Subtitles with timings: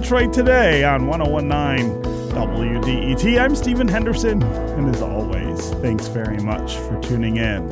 [0.00, 3.40] Detroit Today on 1019 WDET.
[3.40, 7.68] I'm Stephen Henderson, and as always, thanks very much for tuning in.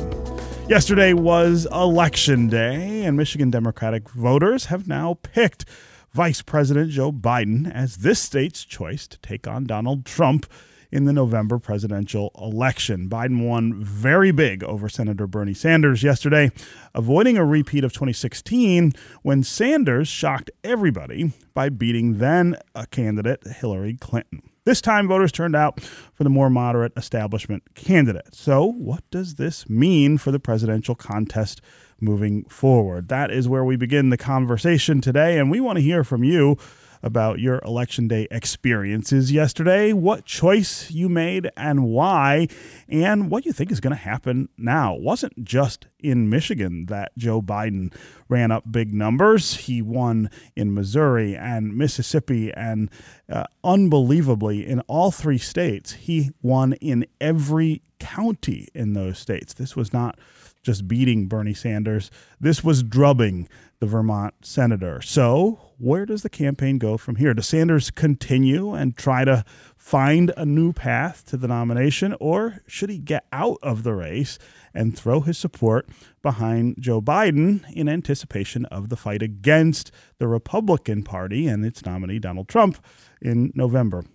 [0.67, 5.63] Yesterday was Election Day, and Michigan Democratic voters have now picked
[6.11, 10.47] Vice President Joe Biden as this state's choice to take on Donald Trump
[10.91, 13.09] in the November presidential election.
[13.09, 16.51] Biden won very big over Senator Bernie Sanders yesterday,
[16.93, 23.97] avoiding a repeat of 2016 when Sanders shocked everybody by beating then a candidate Hillary
[23.97, 24.41] Clinton.
[24.67, 28.35] This time, voters turned out for the more moderate establishment candidate.
[28.35, 31.61] So, what does this mean for the presidential contest
[32.01, 33.07] moving forward?
[33.07, 36.57] That is where we begin the conversation today, and we want to hear from you
[37.03, 42.47] about your election day experiences yesterday, what choice you made and why,
[42.87, 44.95] and what you think is going to happen now.
[44.95, 47.93] It wasn't just in Michigan that Joe Biden
[48.29, 49.55] ran up big numbers.
[49.55, 52.89] He won in Missouri and Mississippi, and
[53.29, 59.53] uh, unbelievably, in all three states, he won in every county in those states.
[59.53, 60.19] This was not
[60.63, 63.47] just beating Bernie Sanders, this was drubbing
[63.79, 65.01] the Vermont senator.
[65.01, 67.33] So, where does the campaign go from here?
[67.33, 69.45] Does Sanders continue and try to
[69.75, 74.39] find a new path to the nomination, or should he get out of the race
[74.73, 75.87] and throw his support
[76.21, 82.19] behind Joe Biden in anticipation of the fight against the Republican Party and its nominee,
[82.19, 82.83] Donald Trump,
[83.21, 84.05] in November?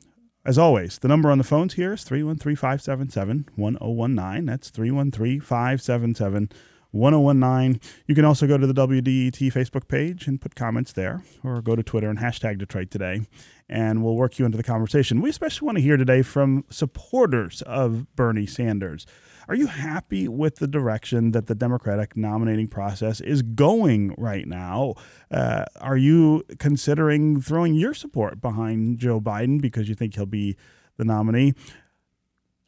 [0.44, 4.46] As always, the number on the phones here is 313 577 1019.
[4.46, 6.50] That's 313 577
[6.92, 7.80] 1019.
[8.06, 11.74] You can also go to the WDET Facebook page and put comments there, or go
[11.74, 13.22] to Twitter and hashtag Detroit Today,
[13.68, 15.20] and we'll work you into the conversation.
[15.20, 19.06] We especially want to hear today from supporters of Bernie Sanders.
[19.48, 24.94] Are you happy with the direction that the Democratic nominating process is going right now?
[25.30, 30.56] Uh, are you considering throwing your support behind Joe Biden because you think he'll be
[30.96, 31.54] the nominee?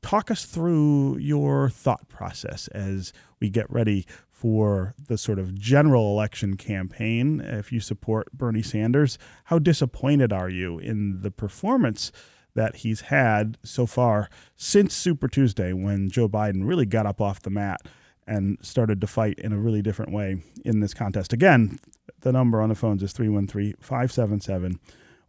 [0.04, 3.10] Talk us through your thought process as
[3.40, 7.40] we get ready for the sort of general election campaign.
[7.40, 12.12] If you support Bernie Sanders, how disappointed are you in the performance
[12.54, 17.40] that he's had so far since Super Tuesday when Joe Biden really got up off
[17.40, 17.80] the mat
[18.26, 21.32] and started to fight in a really different way in this contest?
[21.32, 21.78] Again,
[22.20, 24.78] the number on the phones is 313 577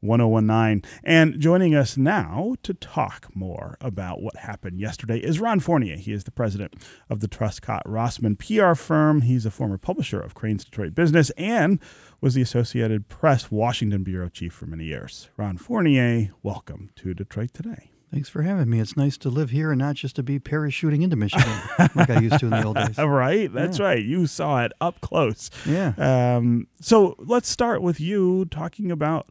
[0.06, 0.90] 1019.
[1.04, 5.98] And joining us now to talk more about what happened yesterday is Ron Fournier.
[5.98, 6.76] He is the president
[7.10, 9.22] of the Truscott Rossman PR firm.
[9.22, 11.80] He's a former publisher of Crain's Detroit Business and
[12.22, 15.30] was the Associated Press Washington bureau chief for many years.
[15.38, 17.92] Ron Fournier, welcome to Detroit today.
[18.16, 18.80] Thanks for having me.
[18.80, 21.52] It's nice to live here and not just to be parachuting into Michigan
[21.96, 22.98] like I used to in the old days.
[22.98, 23.86] right, that's yeah.
[23.86, 24.02] right.
[24.02, 25.50] You saw it up close.
[25.66, 25.94] Yeah.
[25.98, 29.28] Um, so let's start with you talking about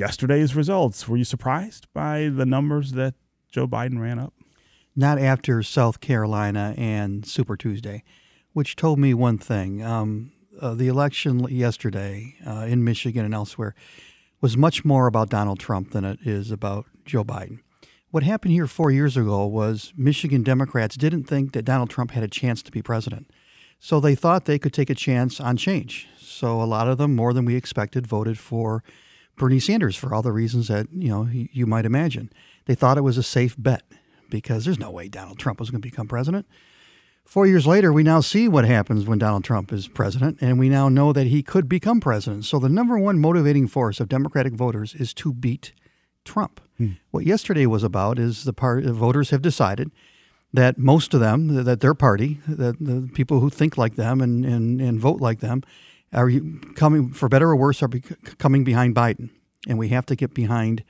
[0.00, 1.06] yesterday's results.
[1.06, 3.14] Were you surprised by the numbers that
[3.50, 4.32] Joe Biden ran up?
[4.96, 8.02] Not after South Carolina and Super Tuesday,
[8.54, 9.84] which told me one thing.
[9.84, 13.74] Um, uh, the election yesterday uh, in Michigan and elsewhere
[14.40, 17.60] was much more about Donald Trump than it is about Joe Biden.
[18.10, 22.24] What happened here four years ago was Michigan Democrats didn't think that Donald Trump had
[22.24, 23.30] a chance to be president.
[23.78, 26.08] So they thought they could take a chance on change.
[26.18, 28.82] So a lot of them, more than we expected, voted for
[29.40, 32.30] Bernie Sanders for all the reasons that you know you might imagine.
[32.66, 33.82] They thought it was a safe bet
[34.28, 36.46] because there's no way Donald Trump was going to become president.
[37.24, 40.68] Four years later, we now see what happens when Donald Trump is president, and we
[40.68, 42.44] now know that he could become president.
[42.44, 45.72] So the number one motivating force of Democratic voters is to beat
[46.26, 46.60] Trump.
[46.76, 46.92] Hmm.
[47.10, 49.90] What yesterday was about is the part the voters have decided
[50.52, 54.44] that most of them, that their party, that the people who think like them and,
[54.44, 55.62] and, and vote like them,
[56.12, 58.00] are you coming for better or worse are be,
[58.38, 59.30] coming behind Biden,
[59.68, 60.84] and we have to get behind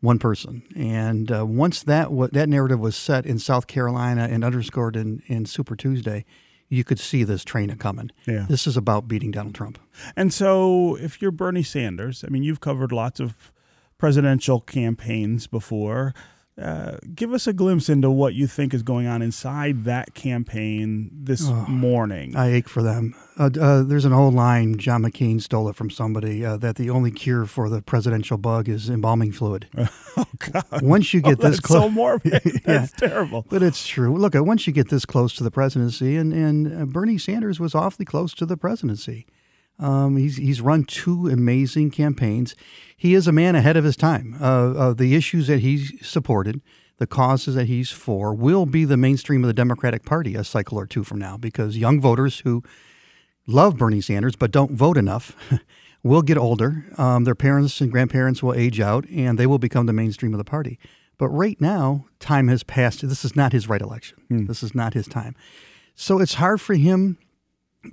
[0.00, 0.62] one person.
[0.76, 5.22] And uh, once that w- that narrative was set in South Carolina and underscored in,
[5.26, 6.24] in Super Tuesday,
[6.68, 8.10] you could see this train coming.
[8.26, 8.46] Yeah.
[8.48, 9.78] This is about beating Donald Trump.
[10.16, 13.52] And so, if you're Bernie Sanders, I mean, you've covered lots of
[13.96, 16.14] presidential campaigns before.
[16.60, 21.08] Uh, give us a glimpse into what you think is going on inside that campaign
[21.12, 22.34] this oh, morning.
[22.34, 23.14] I ache for them.
[23.38, 26.90] Uh, uh, there's an old line, John McCain stole it from somebody, uh, that the
[26.90, 29.68] only cure for the presidential bug is embalming fluid.
[30.16, 30.82] oh, God.
[30.82, 31.82] Once you get oh, this close.
[31.82, 32.42] so morbid.
[32.44, 32.60] yeah.
[32.64, 33.46] That's terrible.
[33.48, 34.16] But it's true.
[34.16, 37.76] Look, once you get this close to the presidency, and, and uh, Bernie Sanders was
[37.76, 39.26] awfully close to the presidency.
[39.78, 42.54] Um, he's he's run two amazing campaigns.
[42.96, 44.36] He is a man ahead of his time.
[44.40, 46.60] Uh, uh, the issues that he's supported,
[46.98, 50.78] the causes that he's for, will be the mainstream of the Democratic Party a cycle
[50.78, 51.36] or two from now.
[51.36, 52.62] Because young voters who
[53.46, 55.36] love Bernie Sanders but don't vote enough
[56.02, 56.84] will get older.
[56.98, 60.38] Um, their parents and grandparents will age out, and they will become the mainstream of
[60.38, 60.78] the party.
[61.18, 63.06] But right now, time has passed.
[63.08, 64.18] This is not his right election.
[64.28, 64.46] Hmm.
[64.46, 65.34] This is not his time.
[65.94, 67.18] So it's hard for him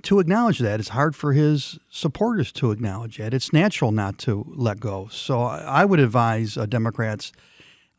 [0.02, 0.80] to acknowledge that.
[0.80, 3.32] It's hard for his supporters to acknowledge that.
[3.32, 5.08] It's natural not to let go.
[5.10, 7.32] So I would advise uh, Democrats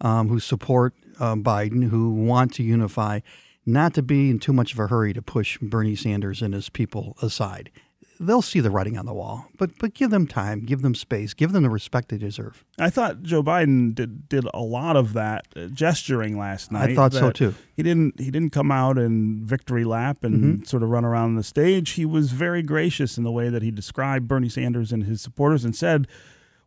[0.01, 3.21] um, who support uh, Biden, who want to unify,
[3.65, 6.69] not to be in too much of a hurry to push Bernie Sanders and his
[6.69, 7.71] people aside.
[8.19, 11.33] They'll see the writing on the wall, but but give them time, give them space,
[11.33, 12.63] give them the respect they deserve.
[12.79, 16.89] I thought Joe Biden did did a lot of that uh, gesturing last night.
[16.91, 17.53] I thought so too.
[17.75, 20.63] He didn't he didn't come out and victory lap and Mm-hmm.
[20.63, 21.91] sort of run around the stage.
[21.91, 25.63] He was very gracious in the way that he described Bernie Sanders and his supporters
[25.63, 26.07] and said,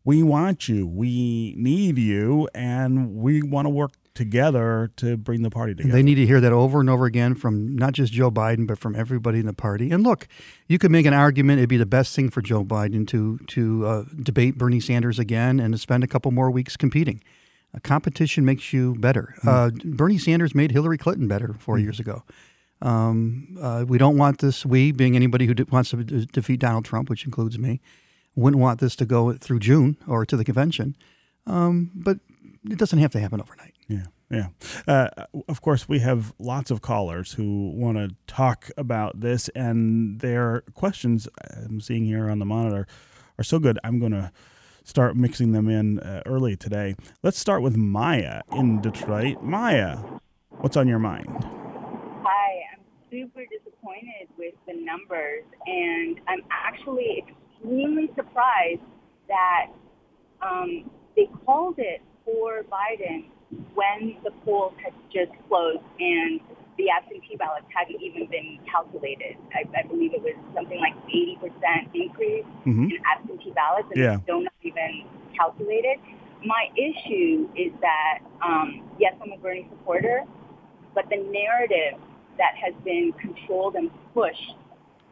[0.05, 0.87] "We want you.
[0.87, 6.03] We need you and we want to work together to bring the party together." They
[6.03, 8.95] need to hear that over and over again from not just Joe Biden, but from
[8.95, 9.91] everybody in the party.
[9.91, 10.29] And look,
[10.69, 13.87] you could make an argument it'd be the best thing for Joe Biden to to
[13.87, 17.23] uh, debate Bernie Sanders again and to spend a couple more weeks competing.
[17.73, 19.35] A competition makes you better.
[19.47, 22.25] Uh, Bernie Sanders made Hillary Clinton better 4 years ago.
[22.83, 24.65] Um, uh, we don't want this.
[24.65, 27.81] We, being anybody who de- wants to de- defeat Donald Trump, which includes me,
[28.35, 30.97] wouldn't want this to go through June or to the convention.
[31.47, 32.19] Um, but
[32.69, 33.75] it doesn't have to happen overnight.
[33.89, 34.49] Yeah, yeah.
[34.87, 35.09] Uh,
[35.49, 40.62] of course, we have lots of callers who want to talk about this, and their
[40.75, 41.29] questions
[41.67, 42.87] I'm seeing here on the monitor
[43.39, 43.79] are so good.
[43.83, 44.31] I'm going to
[44.85, 46.97] start mixing them in uh, early today.
[47.23, 49.43] Let's start with Maya in Detroit.
[49.43, 49.99] Maya,
[50.61, 51.45] what's on your mind?
[52.23, 58.83] Hi, I'm super disappointed with the numbers, and I'm actually extremely surprised
[59.29, 59.69] that
[60.43, 63.25] um, they called it for Biden
[63.75, 66.41] when the polls had just closed and
[66.79, 69.37] the absentee ballots hadn't even been calculated.
[69.53, 72.91] I, I believe it was something like 80% increase Mhm.
[72.91, 74.15] in absentee ballots, and Yeah.
[74.15, 75.05] it's still not even
[75.37, 75.99] calculated.
[76.44, 80.25] My issue is that, um, yes, I'm a Bernie supporter,
[80.94, 82.00] but the narrative
[82.38, 84.56] that has been controlled and pushed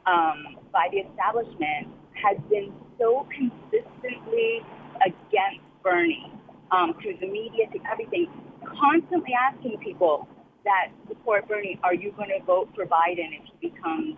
[0.07, 4.65] um, by the establishment has been so consistently
[5.05, 6.33] against Bernie
[6.71, 8.29] um, through the media, through everything,
[8.65, 10.29] constantly asking people
[10.65, 14.17] that support Bernie, are you going to vote for Biden if he becomes,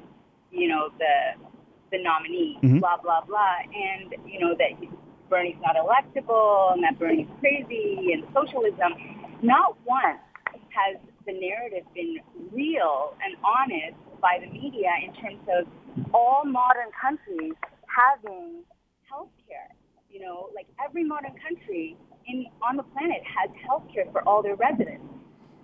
[0.50, 1.41] you know, the
[1.91, 2.79] the nominee, Mhm.
[2.81, 4.88] blah blah blah, and you know that he-
[5.29, 8.94] Bernie's not electable and that Bernie's crazy and socialism.
[9.43, 10.20] Not once
[10.70, 12.20] has the narrative been
[12.52, 15.67] real and honest by the media in terms of
[16.14, 17.55] all modern countries
[17.87, 18.62] having
[19.08, 19.69] health care.
[20.11, 24.43] You know, like every modern country in on the planet has health care for all
[24.43, 25.05] their residents.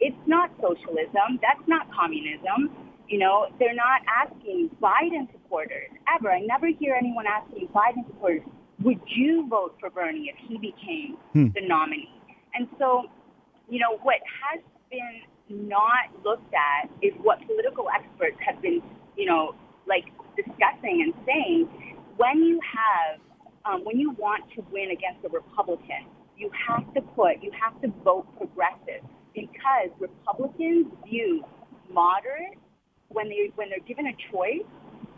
[0.01, 1.39] It's not socialism.
[1.41, 2.71] That's not communism.
[3.09, 6.31] You know, they're not asking Biden supporters ever.
[6.31, 8.43] I never hear anyone asking Biden supporters,
[8.83, 11.49] would you vote for Bernie if he became Hmm.
[11.55, 12.11] the nominee?
[12.55, 13.09] And so,
[13.71, 14.17] you know, what
[14.51, 14.61] has
[14.91, 18.83] been not looked at is what political experts have been,
[19.17, 19.55] you know,
[19.87, 20.05] like
[20.37, 21.69] discussing and saying.
[22.17, 23.21] When you have,
[23.65, 26.07] um, when you want to win against a Republican,
[26.37, 29.03] you have to put, you have to vote progressive
[29.35, 31.45] because Republicans view
[31.91, 32.59] moderate
[33.09, 34.67] when they when they're given a choice,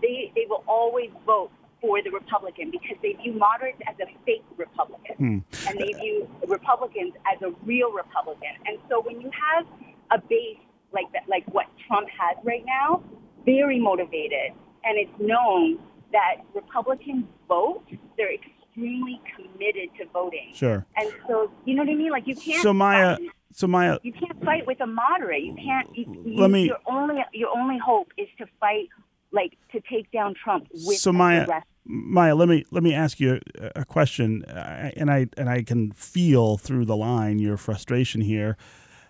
[0.02, 4.44] they they will always vote for the Republican because they view moderates as a fake
[4.56, 5.38] Republican Hmm.
[5.68, 8.50] and they view Republicans as a real Republican.
[8.66, 9.64] And so when you have
[10.10, 10.58] a base
[10.92, 13.02] like that, like what Trump has right now,
[13.44, 14.52] very motivated,
[14.84, 15.78] and it's known
[16.12, 17.84] that Republicans vote,
[18.16, 18.32] they're
[18.78, 20.52] extremely committed to voting.
[20.54, 20.86] Sure.
[20.96, 22.10] And so, you know what I mean?
[22.10, 22.62] Like you can't.
[22.62, 25.42] So Maya, fight- so Maya, you can't fight with a moderate.
[25.42, 25.88] You can't.
[25.96, 28.88] You, you, Let me- Your only your only hope is to fight,
[29.32, 31.66] like to take down Trump with so the Maya, rest.
[31.84, 35.62] Maya, let me let me ask you a, a question, uh, and I and I
[35.62, 38.56] can feel through the line your frustration here.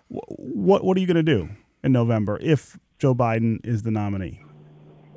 [0.09, 1.51] What what are you going to do
[1.83, 4.41] in November if Joe Biden is the nominee?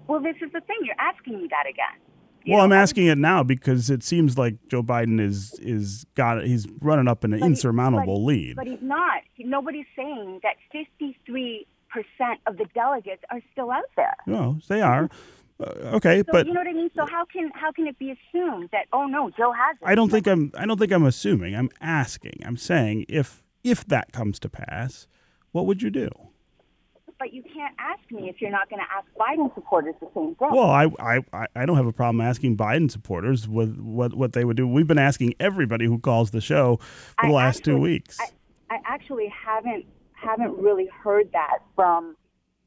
[0.07, 0.77] Well, this is the thing.
[0.83, 2.10] You're asking me that again.
[2.47, 6.67] Well, I'm asking it now because it seems like Joe Biden is is got he's
[6.81, 8.55] running up an but he- insurmountable but- lead.
[8.55, 9.21] But he's not.
[9.37, 14.15] Nobody's saying that 53 percent of the delegates are still out there.
[14.25, 15.09] No, they are.
[15.59, 15.65] Uh,
[15.97, 16.89] okay, So but you know what I mean.
[16.95, 19.85] So how can how can it be assumed that oh no, Joe has it?
[19.85, 21.55] I don't think I'm I don't think I'm assuming.
[21.55, 22.39] I'm asking.
[22.45, 25.07] I'm saying if if that comes to pass,
[25.51, 26.09] what would you do?
[27.21, 30.33] But you can't ask me if you're not going to ask Biden supporters the same
[30.33, 30.49] thing.
[30.51, 34.43] Well, I, I, I- don't have a problem asking Biden supporters with what, what they
[34.43, 34.67] would do.
[34.67, 38.19] We've been asking everybody who calls the show for the I last two weeks.
[38.19, 42.15] I, I actually haven't haven't really heard that from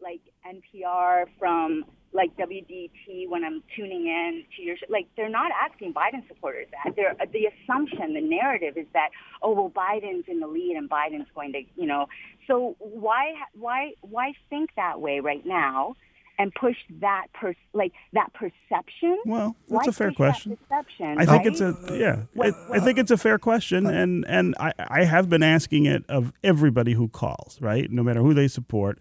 [0.00, 1.84] like NPR, from
[2.14, 6.68] like WDT when I'm tuning in to your show, like they're not asking Biden supporters
[6.70, 6.94] that.
[6.96, 9.10] They're uh, the assumption, the narrative is that
[9.42, 12.06] oh well Biden's in the lead and Biden's going to you know.
[12.46, 15.96] So why why why think that way right now?
[16.38, 19.18] and push that per, like that perception.
[19.24, 20.56] Well, that's Why a fair question.
[20.56, 21.46] Perception, I think right?
[21.46, 22.22] it's a yeah.
[22.34, 25.86] What- I, I think it's a fair question, and and I, I have been asking
[25.86, 27.90] it of everybody who calls, right?
[27.90, 28.98] No matter who they support.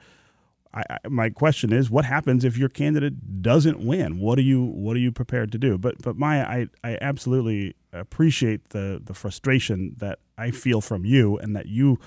[0.74, 4.20] I, I, my question is, what happens if your candidate doesn't win?
[4.20, 5.78] What are you What are you prepared to do?
[5.78, 11.38] But but Maya, I, I absolutely appreciate the the frustration that I feel from you,
[11.38, 12.00] and that you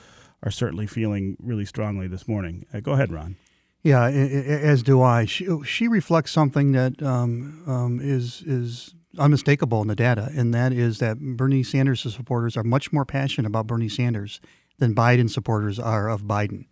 [0.43, 2.67] are certainly feeling really strongly this morning.
[2.73, 3.37] Uh, go ahead, Ron.
[3.83, 5.27] Yeah, as do I.
[5.27, 10.73] She, she reflects something that um, um, is is unmistakable in the data, and that
[10.73, 14.41] is that Bernie Sanders supporters are much more passionate about Bernie Sanders
[14.79, 16.67] than Biden supporters are of Biden.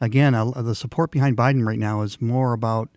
[0.00, 2.88] Again, uh, the support behind Biden right now is more about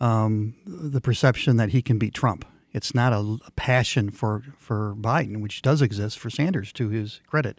[0.00, 2.44] um, the perception that he can beat Trump.
[2.72, 7.20] It's not a, a passion for for Biden, which does exist for Sanders, to his
[7.26, 7.58] credit.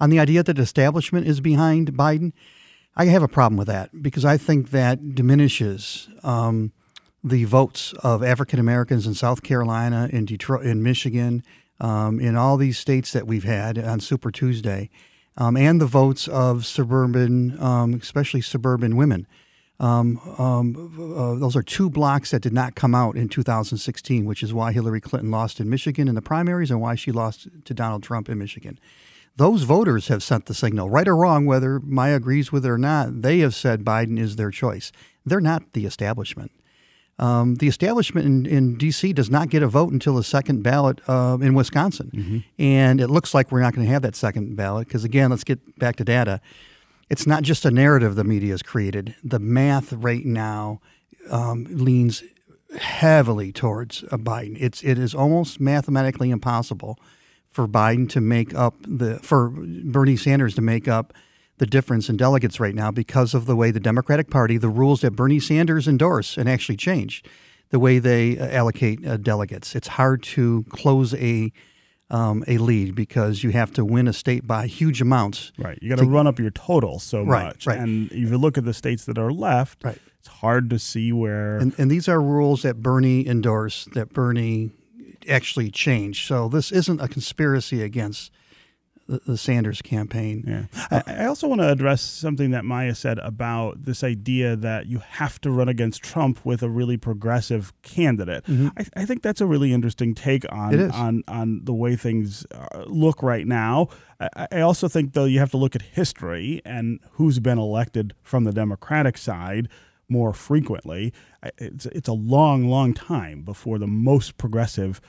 [0.00, 2.32] On the idea that establishment is behind Biden,
[2.96, 6.72] I have a problem with that because I think that diminishes um,
[7.22, 11.42] the votes of African Americans in South Carolina, in Detroit, in Michigan,
[11.80, 14.88] um, in all these states that we've had on Super Tuesday,
[15.38, 19.26] um, and the votes of suburban, um, especially suburban women.
[19.80, 24.42] Um, um, uh, those are two blocks that did not come out in 2016, which
[24.42, 27.72] is why Hillary Clinton lost in Michigan in the primaries and why she lost to
[27.72, 28.78] Donald Trump in Michigan
[29.38, 32.76] those voters have sent the signal, right or wrong, whether Maya agrees with it or
[32.76, 33.22] not.
[33.22, 34.90] They have said Biden is their choice.
[35.24, 36.50] They're not the establishment.
[37.18, 39.12] Um, the establishment in, in D.C.
[39.12, 42.44] does not get a vote until the second ballot uh, in Wisconsin.
[42.58, 45.44] And it looks like we're not going to have that second ballot because, again, let's
[45.44, 46.40] get back to data.
[47.10, 49.16] It's not just a narrative the media has created.
[49.24, 50.80] The math right now
[51.30, 52.22] um, leans
[52.78, 54.56] heavily towards a Biden.
[54.60, 56.98] It's it is almost mathematically impossible
[57.48, 61.14] for Biden to make up the for Bernie Sanders to make up
[61.58, 65.00] the difference in delegates right now because of the way the Democratic Party, the rules
[65.02, 67.22] that Bernie Sanders endorse and actually change,
[67.70, 69.74] the way they uh, allocate uh, delegates.
[69.74, 71.52] It's hard to close a
[72.10, 75.52] um, a lead because you have to win a state by huge amounts.
[75.58, 75.78] Right.
[75.82, 77.66] You got to run up your total so Right, much.
[77.66, 77.78] right.
[77.78, 79.98] And if you look at the states that are left, Right.
[80.18, 81.58] it's hard to see where.
[81.58, 84.70] And, and these are rules that Bernie endorsed, that Bernie
[85.28, 86.26] actually changed.
[86.26, 88.32] So this isn't a conspiracy against
[89.08, 90.44] the, the Sanders campaign.
[90.46, 90.82] yeah.
[90.90, 94.98] I, I also want to address something that Maya said about this idea that you
[94.98, 98.44] have to run against Trump with a really progressive candidate.
[98.48, 101.00] I, I think that's a really interesting take on Mm-hmm.
[101.00, 103.88] On on the way things uh, look right now.
[104.20, 108.14] I, I also think though you have to look at history and who's been elected
[108.22, 109.68] from the Democratic side
[110.08, 111.12] more frequently.
[111.56, 115.00] It's it's a long, long time before the most progressive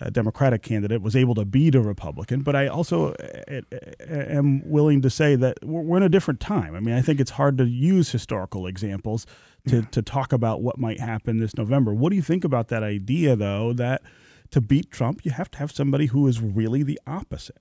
[0.00, 2.42] uh, Democratic candidate was able to beat a Republican.
[2.42, 6.40] But I also uh, uh, am willing to say that we're we're in a different
[6.40, 6.74] time.
[6.74, 9.26] I mean, I think it's hard to use historical examples
[9.68, 11.92] to, to talk about what might happen this November.
[11.92, 14.02] What do you think about that idea, though, that
[14.50, 17.58] to beat Trump, you have to have somebody who is really the opposite?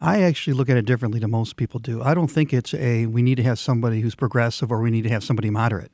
[0.00, 2.02] I actually look at it differently than most people do.
[2.02, 5.02] I don't think it's a we need to have somebody who's progressive or we need
[5.02, 5.92] to have somebody moderate.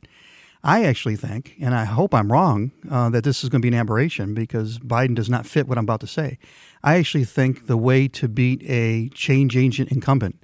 [0.62, 3.74] I actually think, and I hope I'm wrong, uh, that this is going to be
[3.74, 6.38] an aberration because Biden does not fit what I'm about to say.
[6.82, 10.42] I actually think the way to beat a change agent incumbent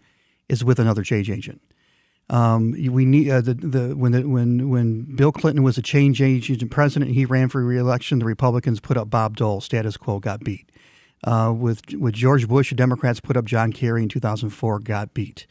[0.48, 1.60] is with another change agent.
[2.28, 6.20] Um, we need uh, the, the when the, when when Bill Clinton was a change
[6.20, 8.18] agent president, he ran for reelection.
[8.18, 9.60] The Republicans put up Bob Dole.
[9.60, 10.72] Status quo got beat.
[11.22, 15.46] Uh, with with George Bush, the Democrats put up John Kerry in 2004, got beat.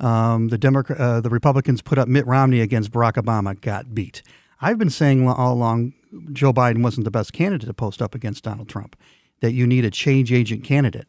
[0.00, 4.22] Um, the Democrat, uh, the Republicans put up Mitt Romney against Barack Obama, got beat.
[4.60, 5.94] I've been saying all along
[6.32, 8.96] Joe Biden wasn't the best candidate to post up against Donald Trump.
[9.40, 11.06] That you need a change agent candidate,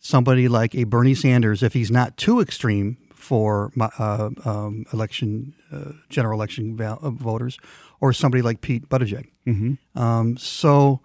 [0.00, 5.92] somebody like a Bernie Sanders, if he's not too extreme for uh, um, election uh,
[6.08, 7.58] general election uh, voters,
[8.00, 9.28] or somebody like Pete Buttigieg.
[9.94, 11.00] Um, so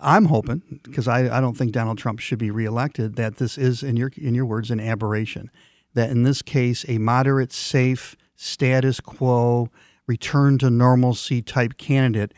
[0.00, 3.82] I'm hoping because I, I don't think Donald Trump should be reelected that this is
[3.82, 5.50] in your in your words an aberration.
[5.98, 9.68] That in this case a moderate, safe, status quo,
[10.06, 12.32] return to normalcy type candidate,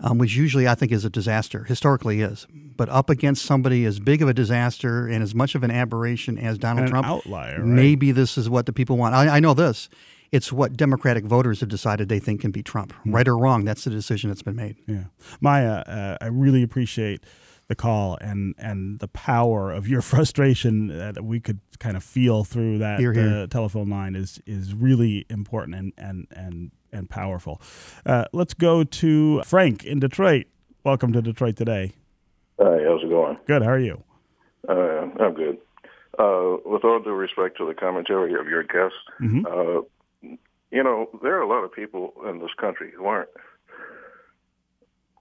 [0.00, 4.00] um, which usually I think is a disaster, historically is, but up against somebody as
[4.00, 7.60] big of a disaster and as much of an aberration as Donald an Trump, outlier,
[7.60, 7.64] right?
[7.64, 9.14] maybe this is what the people want.
[9.14, 9.88] I, I know this.
[10.32, 12.92] It's what Democratic voters have decided they think can be Trump.
[13.06, 14.76] Right or wrong, that's the decision that's been made.
[14.88, 15.04] Yeah,
[15.40, 17.22] Maya, uh, I really appreciate
[17.68, 22.44] the call and and the power of your frustration that we could kind of feel
[22.44, 23.28] through that Hear, hear.
[23.42, 27.60] uh, telephone line is is really important and and and and powerful.
[28.06, 30.46] Uh, let's go to Frank in Detroit.
[30.84, 31.92] Welcome to Detroit today.
[32.60, 33.36] Hi, how's it going?
[33.46, 33.62] Good.
[33.62, 34.02] How are you?
[34.68, 35.58] Uh, I'm good.
[36.18, 39.44] Uh, with all due respect to the commentary of your guest, Mhm.
[39.44, 39.82] uh,
[40.70, 43.28] you know, there are a lot of people in this country who aren't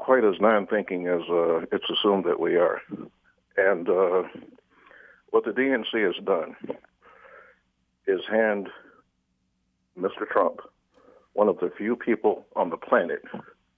[0.06, 2.80] quite as non-thinking as uh, it's assumed that we are.
[3.58, 4.22] And uh,
[5.32, 6.56] what the DNC has done
[8.06, 8.70] is hand
[10.00, 10.30] Mr.
[10.32, 10.60] Trump
[11.34, 13.24] one of the few people on the planet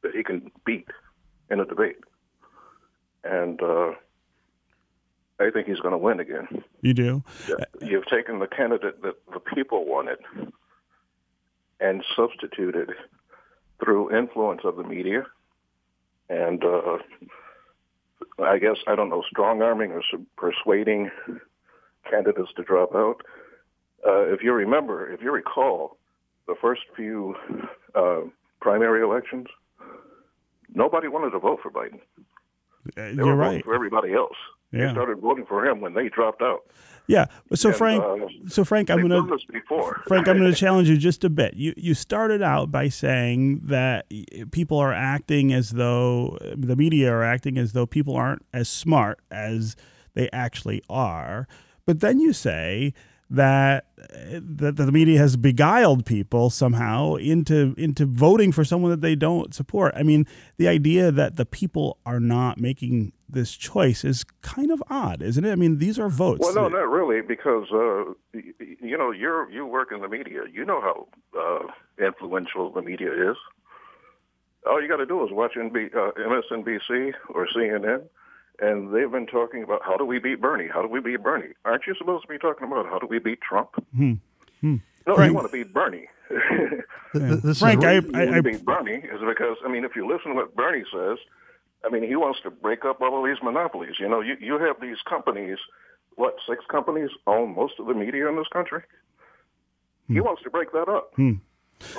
[0.04, 0.90] that he can beat
[1.50, 1.98] in a debate.
[3.24, 3.92] And uh,
[5.40, 6.48] I think he's going to win again.
[6.82, 7.24] You do?
[7.82, 10.20] You've taken the candidate that the people wanted
[11.80, 12.92] and substituted
[13.82, 15.26] through influence of the media
[16.30, 16.98] and uh,
[18.40, 20.02] I guess, I don't know, strong arming or
[20.36, 21.10] persuading
[22.10, 23.22] candidates to drop out.
[24.08, 25.98] Uh, if you remember, if you recall,
[26.48, 27.36] the first few
[27.96, 28.22] uh,
[28.62, 29.48] primary elections,
[30.74, 31.96] nobody wanted to vote for Biden.
[31.96, 33.48] Uh, They You're were right.
[33.48, 34.38] voting for everybody else.
[34.72, 34.92] Yeah.
[34.92, 36.64] Started voting for him when they dropped out.
[37.08, 37.28] Yeah.
[37.54, 40.04] So And, Frank, uh, so Frank, I'm gonna this before.
[40.08, 41.54] Frank, I'm going to challenge you just a bit.
[41.56, 44.12] You you started out by saying that
[44.52, 49.20] people are acting as though the media are acting as though people aren't as smart
[49.32, 49.78] as
[50.16, 51.48] they actually are.
[51.86, 52.94] But then you say
[53.30, 59.16] that that the media has beguiled people somehow into into voting for someone that they
[59.16, 59.94] don't support.
[59.96, 60.26] I mean,
[60.58, 65.44] the idea that the people are not making this choice is kind of odd, isn't
[65.44, 65.52] it?
[65.52, 66.40] I mean, these are votes.
[66.42, 70.44] Well, no, not really, because uh, you know you're you work in the media.
[70.52, 71.08] You know how
[71.38, 73.38] uh, influential the media is.
[74.66, 78.04] All you got to do is watch NB, uh, MSNBC or CNN,
[78.60, 80.68] and they've been talking about how do we beat Bernie?
[80.72, 81.54] How do we beat Bernie?
[81.66, 83.70] Aren't you supposed to be talking about how do we beat Trump?
[83.96, 84.14] Hmm.
[84.62, 84.78] hmm.
[85.06, 86.08] No, Frank- you want to beat Bernie.
[87.14, 89.96] Th- th- Frank, I, I, I want to beat Bernie is because I mean, if
[89.96, 91.18] you listen to what Bernie says,
[91.86, 93.96] I mean, he wants to break up all of these monopolies.
[94.00, 95.58] You know, you you have these companies.
[96.16, 98.82] What six companies own most of the media in this country?
[100.08, 100.22] He hmm.
[100.22, 101.14] wants to break that up.
[101.16, 101.34] Hmm.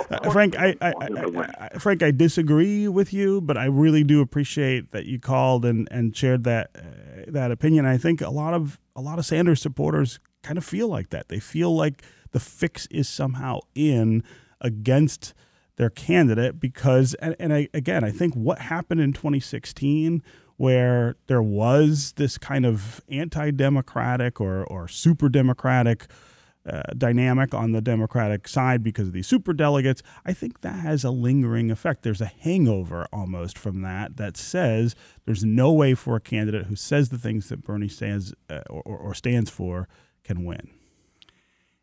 [0.09, 1.51] Uh, Frank, I, I, wants to win.
[1.57, 5.65] I, I, Frank, I disagree with you, but I really do appreciate that you called
[5.65, 6.81] and, and shared that uh,
[7.27, 7.85] that opinion.
[7.85, 11.29] I think a lot of a lot of Sanders supporters kind of feel like that.
[11.29, 14.23] They feel like the fix is somehow in
[14.61, 15.33] against
[15.77, 20.21] their candidate because, and, and I, again, I think what happened in 2016
[20.57, 26.07] where there was this kind of anti-democratic or, or super democratic
[26.71, 31.03] uh, dynamic on the Democratic side because of these super delegates, I think that has
[31.03, 32.03] a lingering effect.
[32.03, 36.75] There's a hangover almost from that that says there's no way for a candidate who
[36.75, 39.87] says the things that Bernie stands uh, or, or stands for
[40.23, 40.69] can win.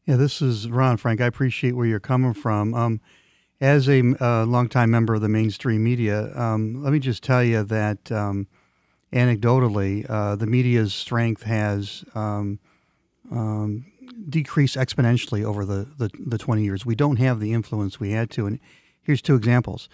[0.06, 1.20] yeah, this is Ron Frank.
[1.20, 2.74] I appreciate where you're coming from.
[2.74, 3.00] Um,
[3.60, 7.62] as a uh, longtime member of the mainstream media, um, let me just tell you
[7.64, 8.46] that um,
[9.12, 12.58] anecdotally, uh, the media's strength has um,
[14.28, 16.86] decreased exponentially over the, the, the 20 years.
[16.86, 18.46] We don't have the influence we had to.
[18.46, 18.60] And
[19.02, 19.88] here's two examples.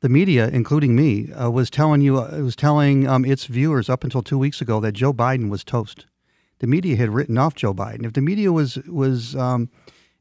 [0.00, 4.04] The media, including me, uh, was telling you, uh, was telling um, its viewers up
[4.04, 6.06] until two weeks ago that Joe Biden was toast.
[6.58, 8.04] The media had written off Joe Biden.
[8.04, 9.70] If the media was was um,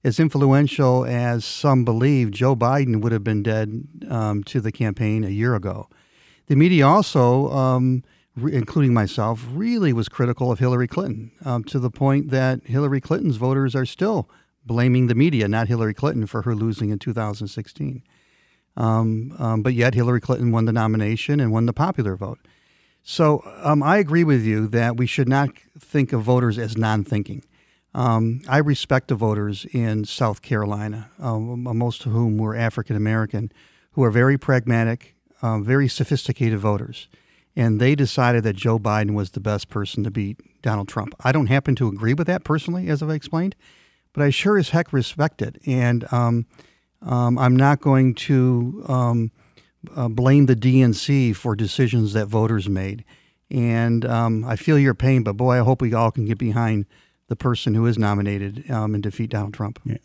[0.03, 5.23] as influential as some believe, Joe Biden would have been dead um, to the campaign
[5.23, 5.89] a year ago.
[6.47, 8.03] The media also, um,
[8.35, 13.01] re- including myself, really was critical of Hillary Clinton um, to the point that Hillary
[13.01, 14.29] Clinton's voters are still
[14.65, 18.03] blaming the media, not Hillary Clinton, for her losing in 2016.
[18.75, 22.39] Um, um, but yet Hillary Clinton won the nomination and won the popular vote.
[23.03, 27.43] So um, I agree with you that we should not think of voters as non-thinking.
[27.93, 33.51] Um, I respect the voters in South Carolina, um, most of whom were African American,
[33.91, 37.07] who are very pragmatic, very sophisticated voters,
[37.55, 41.13] and they decided that Joe Biden was the best person to beat Donald Trump.
[41.23, 43.55] I don't happen to agree with that personally, as I've explained,
[44.13, 46.45] but I sure as heck respect it, and um,
[47.01, 49.31] um, I'm not going to um,
[49.95, 53.03] uh, blame the DNC for decisions that voters made.
[53.51, 56.85] And um, I feel your pain, but boy, I hope we all can get behind
[57.27, 59.79] the person who is nominated um, and defeat Donald Trump.
[59.85, 59.97] Yeah.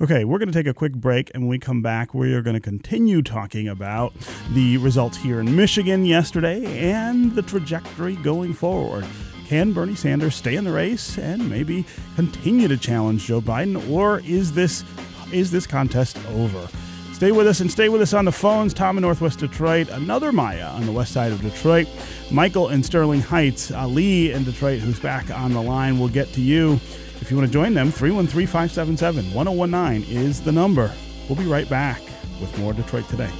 [0.00, 2.42] Okay, we're going to take a quick break, and when we come back, we are
[2.42, 4.12] going to continue talking about
[4.52, 9.06] the results here in Michigan yesterday and the trajectory going forward.
[9.46, 11.84] Can Bernie Sanders stay in the race and maybe
[12.16, 14.84] continue to challenge Joe Biden, or is this
[15.32, 16.68] is this contest over?
[17.12, 18.74] Stay with us and stay with us on the phones.
[18.74, 21.86] Tom in Northwest Detroit, another Maya on the west side of Detroit,
[22.30, 25.98] Michael in Sterling Heights, Ali in Detroit, who's back on the line.
[25.98, 26.80] We'll get to you.
[27.22, 30.92] If you want to join them, 313 577 1019 is the number.
[31.28, 32.02] We'll be right back
[32.40, 33.30] with more Detroit Today.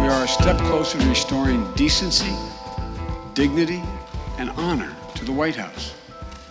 [0.00, 2.34] We are a step closer to restoring decency,
[3.34, 3.84] dignity,
[4.36, 5.94] and honor to the White House.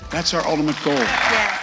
[0.09, 1.58] That's our ultimate goal.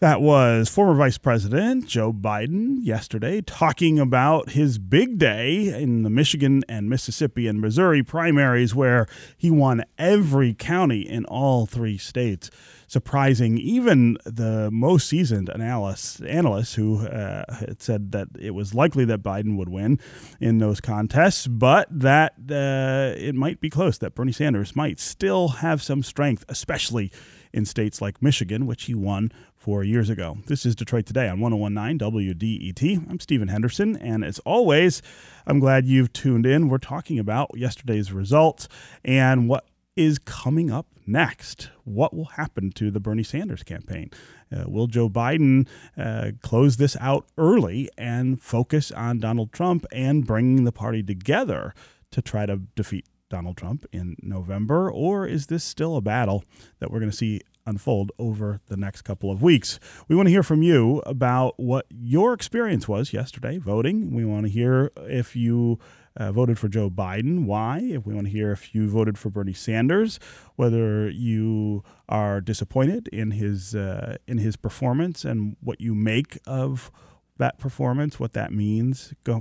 [0.00, 6.08] That was former Vice President Joe Biden yesterday talking about his big day in the
[6.08, 12.50] Michigan and Mississippi and Missouri primaries, where he won every county in all three states,
[12.86, 19.04] surprising even the most seasoned analysts, analysts who uh, had said that it was likely
[19.04, 19.98] that Biden would win
[20.40, 25.48] in those contests, but that uh, it might be close, that Bernie Sanders might still
[25.48, 27.12] have some strength, especially
[27.52, 30.38] in states like Michigan, which he won four years ago.
[30.46, 33.10] This is Detroit Today on 1019 WDET.
[33.10, 35.02] I'm Stephen Henderson, and as always,
[35.46, 36.70] I'm glad you've tuned in.
[36.70, 38.68] We're talking about yesterday's results
[39.04, 41.68] and what is coming up next.
[41.84, 44.10] What will happen to the Bernie Sanders campaign?
[44.50, 50.26] Uh, will Joe Biden uh, close this out early and focus on Donald Trump and
[50.26, 51.74] bringing the party together
[52.12, 56.44] to try to defeat Donald Trump in November, or is this still a battle
[56.78, 59.78] that we're going to see unfold over the next couple of weeks?
[60.08, 64.14] We want to hear from you about what your experience was yesterday voting.
[64.14, 65.78] We want to hear if you
[66.16, 67.78] uh, voted for Joe Biden, why?
[67.78, 70.18] If we want to hear if you voted for Bernie Sanders,
[70.56, 76.90] whether you are disappointed in his uh, in his performance and what you make of
[77.38, 79.40] that performance, what that means uh,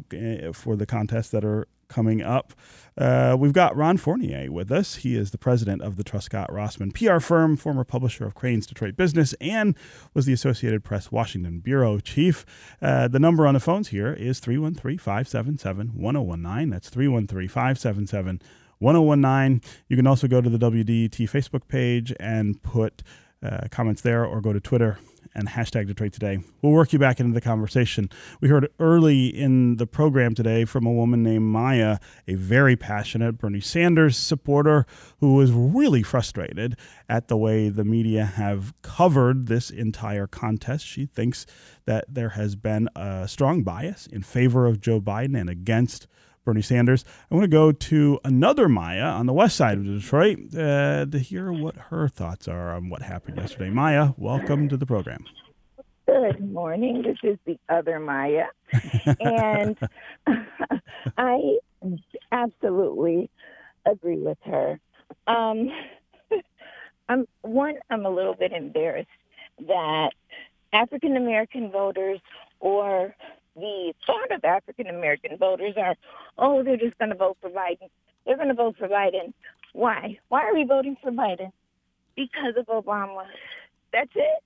[0.53, 2.53] for the contests that are coming up.
[2.97, 4.95] Uh, we've got Ron Fournier with us.
[4.97, 8.95] He is the president of the Truscott Rossman PR firm, former publisher of Crain's Detroit
[8.95, 9.75] Business, and
[10.13, 12.45] was the Associated Press Washington bureau chief.
[12.81, 16.69] Uh, the number on the phones here is 313 577 1019.
[16.69, 18.41] That's 313 577
[18.79, 19.61] 1019.
[19.87, 23.03] You can also go to the WDET Facebook page and put
[23.41, 24.99] uh, comments there or go to Twitter
[25.39, 26.39] and hashtag Detroit Today.
[26.61, 28.09] We'll work you back into the conversation.
[28.41, 31.97] We heard early in the program today from a woman named Maya,
[32.27, 34.85] a very passionate Bernie Sanders supporter
[35.19, 36.75] who was really frustrated
[37.07, 40.85] at the way the media have covered this entire contest.
[40.85, 41.45] She thinks
[41.85, 46.07] that there has been a strong bias in favor of Joe Biden and against
[46.45, 47.05] Bernie Sanders.
[47.29, 51.19] I want to go to another Maya on the west side of Detroit uh, to
[51.19, 53.69] hear what her thoughts are on what happened yesterday.
[53.69, 55.25] Maya, welcome to the program.
[56.07, 57.03] Good morning.
[57.03, 58.45] This is the other Maya.
[59.19, 59.77] and
[61.17, 61.57] I
[62.31, 63.29] absolutely
[63.85, 64.79] agree with her.
[65.27, 65.69] Um,
[67.09, 69.07] I'm one, I'm a little bit embarrassed
[69.67, 70.11] that
[70.73, 72.19] African American voters
[72.59, 73.15] or
[73.55, 75.95] the thought of African American voters are,
[76.37, 77.89] oh, they're just going to vote for Biden.
[78.25, 79.33] They're going to vote for Biden.
[79.73, 80.19] Why?
[80.29, 81.51] Why are we voting for Biden?
[82.15, 83.25] Because of Obama.
[83.91, 84.43] That's it.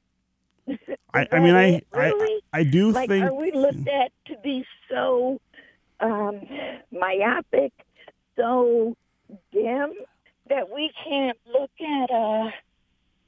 [1.13, 2.41] I, I mean, I, really?
[2.53, 3.25] I, I do like, think.
[3.25, 5.39] Are we looked at to be so
[5.99, 6.41] um,
[6.91, 7.73] myopic,
[8.37, 8.95] so
[9.51, 9.93] dim
[10.49, 12.51] that we can't look at uh,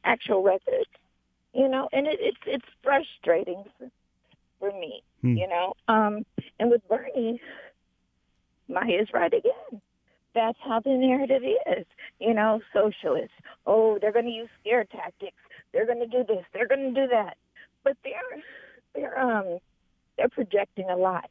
[0.03, 0.89] actual records?
[1.53, 3.65] You know, and it, it's it's frustrating
[4.59, 5.03] for, me.
[5.21, 5.37] Hmm.
[5.37, 6.25] You know, um,
[6.59, 7.41] and with Bernie,
[8.67, 9.81] Maya's right again.
[10.33, 11.85] That's how the narrative is.
[12.19, 13.35] You know, socialists.
[13.65, 15.37] Oh, they're going to use scare tactics.
[15.71, 16.43] They're going to do this.
[16.53, 17.37] They're going to do that.
[17.83, 18.41] But they're
[18.93, 19.59] they're um
[20.17, 21.29] they're projecting a lot.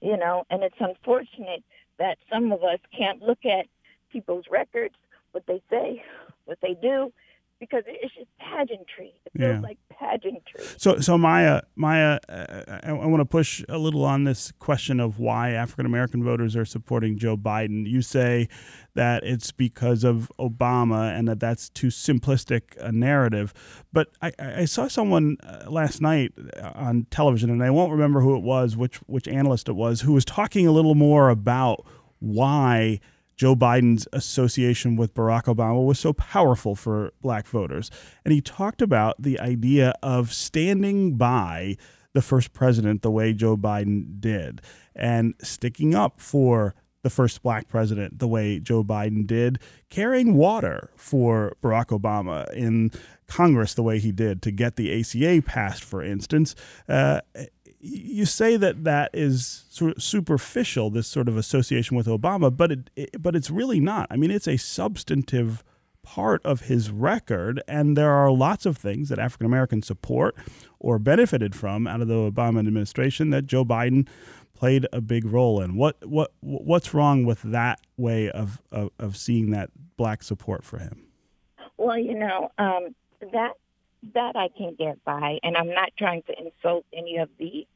[0.00, 1.64] You know, and it's unfortunate
[1.98, 3.66] that some of us can't look at
[4.12, 4.94] people's records,
[5.32, 6.02] what they say,
[6.44, 7.12] what they do,
[7.60, 9.14] because it's just pageantry.
[9.26, 9.60] It feels Yeah.
[9.60, 10.60] like pageantry.
[10.76, 15.00] So, so Maya, Maya, uh, I, I want to push a little on this question
[15.00, 17.86] of why African American voters are supporting Joe Biden.
[17.86, 18.48] You say
[18.94, 23.52] that it's because of Obama and that that's too simplistic a narrative.
[23.92, 26.32] But I, I saw someone uh, last night
[26.74, 30.12] on television, and I won't remember who it was, which which analyst it was, who
[30.12, 31.84] was talking a little more about
[32.18, 33.00] why.
[33.36, 37.90] Joe Biden's association with Barack Obama was so powerful for black voters.
[38.24, 41.76] And he talked about the idea of standing by
[42.14, 44.62] the first president the way Joe Biden did
[44.94, 50.90] and sticking up for the first black president the way Joe Biden did, carrying water
[50.96, 52.90] for Barack Obama in
[53.28, 56.56] Congress the way he did to get the ACA passed, for instance.
[56.88, 57.20] Uh,
[57.80, 62.72] you say that that is sort of superficial, this sort of association with Obama, but
[62.72, 64.06] it, it, but it's really not.
[64.10, 65.62] I mean, it's a substantive
[66.02, 70.36] part of his record, and there are lots of things that African Americans support
[70.78, 74.06] or benefited from out of the Obama administration that Joe Biden
[74.54, 75.76] played a big role in.
[75.76, 80.78] What what what's wrong with that way of of, of seeing that black support for
[80.78, 81.06] him?
[81.76, 82.94] Well, you know, um,
[83.32, 83.52] that
[84.14, 87.66] that I can get by, and I'm not trying to insult any of the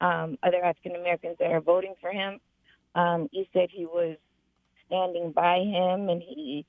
[0.00, 2.40] um, other African Americans that are voting for him.
[2.94, 4.16] Um, you said he was
[4.86, 6.66] standing by him, and he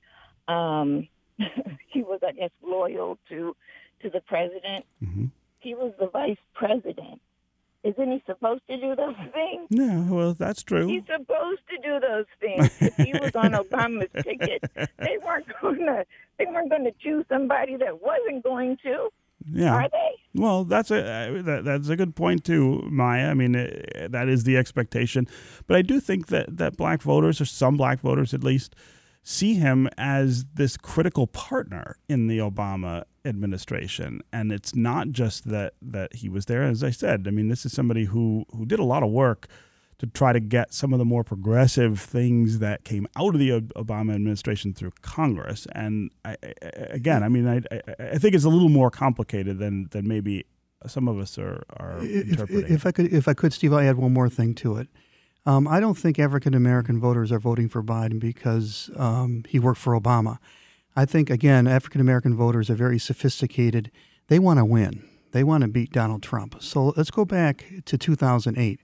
[0.48, 1.08] um,
[1.88, 3.56] he was, I guess, loyal to
[4.02, 4.84] to the president.
[5.02, 5.26] Mm-hmm.
[5.60, 7.20] He was the vice president.
[7.84, 9.66] Isn't he supposed to do those things?
[9.70, 10.86] No, well, that's true.
[10.88, 12.70] He's supposed to do those things.
[12.80, 14.62] if he was on Obama's ticket,
[14.98, 16.04] they weren't gonna
[16.38, 19.08] they weren't gonna choose somebody that wasn't going to.
[19.48, 19.74] Yeah.
[19.74, 20.40] Are they?
[20.40, 23.30] Well, that's a uh, that, that's a good point too, Maya.
[23.30, 25.28] I mean, that is the expectation,
[25.66, 28.74] but I do think that that black voters, or some black voters at least,
[29.28, 34.20] see him as this critical partner in the Obama administration.
[34.32, 36.62] And it's not just that that he was there.
[36.62, 39.48] As I said, I mean, this is somebody who who did a lot of work
[39.98, 43.62] to try to get some of the more progressive things that came out of the
[43.76, 45.66] Obama administration through Congress.
[45.72, 46.52] And I, I,
[46.90, 47.62] again, I mean, I,
[47.98, 50.46] I think it's a little more complicated than than maybe
[50.86, 52.72] some of us are, are if, interpreting.
[52.72, 54.88] If I could, if I could, Steve, I add one more thing to it.
[55.46, 59.78] Um, I don't think African American voters are voting for Biden because um, he worked
[59.78, 60.38] for Obama.
[60.96, 63.92] I think, again, African American voters are very sophisticated.
[64.26, 66.60] They want to win, they want to beat Donald Trump.
[66.60, 68.80] So let's go back to 2008.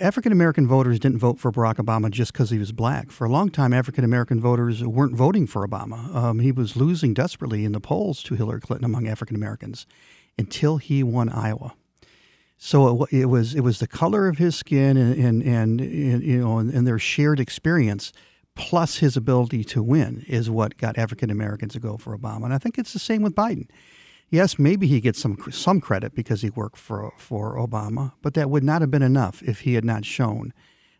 [0.00, 3.12] African American voters didn't vote for Barack Obama just because he was black.
[3.12, 6.12] For a long time, African American voters weren't voting for Obama.
[6.12, 9.86] Um, he was losing desperately in the polls to Hillary Clinton among African Americans
[10.36, 11.74] until he won Iowa.
[12.62, 16.22] So it, it, was it was the color of his skin and and, and, and
[16.22, 18.12] you know and, and, their shared experience
[18.54, 22.44] plus his ability to win is what got African Americans to go for Obama.
[22.44, 23.66] And I think it's the same with Biden.
[24.28, 28.50] Yes, maybe he gets some some credit because he worked for for Obama, but that
[28.50, 30.52] would not have been enough if he had not shown,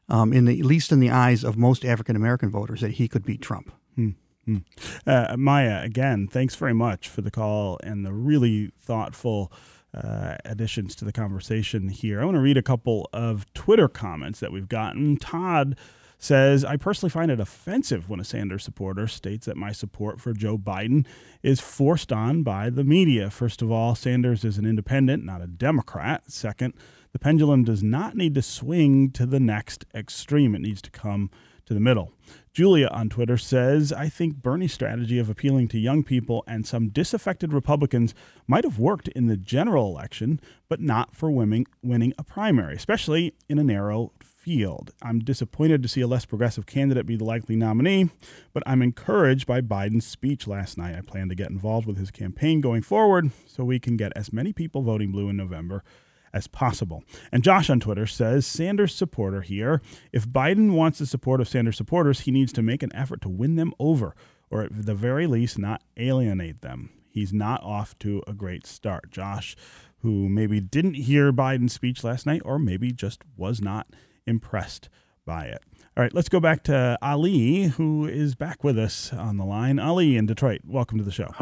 [0.08, 3.06] um, in the, at least in the eyes of most African American voters, that he
[3.06, 3.70] could beat Trump.
[3.96, 4.10] Hmm.
[4.46, 4.58] Hmm.
[5.06, 9.52] Uh, Maya, again, thanks very much for the call and the really thoughtful
[9.94, 12.20] uh, additions to the conversation here.
[12.20, 15.16] I want to read a couple of Twitter comments that we've gotten.
[15.16, 15.76] Todd
[16.18, 20.32] says, I personally find it offensive when a Sanders supporter states that my support for
[20.32, 21.06] Joe Biden
[21.42, 23.30] is forced on by the media.
[23.30, 26.30] First of all, Sanders is an independent, not a Democrat.
[26.30, 26.74] Second,
[27.12, 31.30] the pendulum does not need to swing to the next extreme, it needs to come
[31.64, 32.12] to the middle.
[32.52, 36.88] Julia on Twitter says, I think Bernie's strategy of appealing to young people and some
[36.88, 38.12] disaffected Republicans
[38.48, 43.34] might have worked in the general election, but not for winning, winning a primary, especially
[43.48, 44.92] in a narrow field.
[45.00, 48.10] I'm disappointed to see a less progressive candidate be the likely nominee,
[48.52, 50.96] but I'm encouraged by Biden's speech last night.
[50.96, 54.32] I plan to get involved with his campaign going forward so we can get as
[54.32, 55.84] many people voting blue in November
[56.32, 57.02] as possible.
[57.32, 59.82] And Josh on Twitter says Sanders supporter here.
[60.12, 63.28] If Biden wants the support of Sanders supporters, he needs to make an effort to
[63.28, 64.14] win them over,
[64.50, 66.90] or at the very least, not alienate them.
[67.08, 69.10] He's not off to a great start.
[69.10, 69.56] Josh,
[69.98, 73.88] who maybe didn't hear Biden's speech last night, or maybe just was not
[74.26, 74.88] impressed
[75.26, 75.62] by it.
[75.96, 79.78] All right, let's go back to Ali, who is back with us on the line.
[79.78, 81.32] Ali in Detroit, welcome to the show.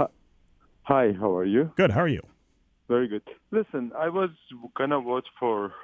[0.83, 1.73] Hi, how are you?
[1.77, 2.23] Good, how are you?
[2.89, 3.23] Very good.
[3.51, 4.31] Listen, I was
[4.75, 5.75] gonna vote for